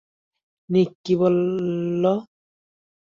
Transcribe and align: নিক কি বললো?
নিক 0.69 0.89
কি 1.03 1.13
বললো? 1.21 2.13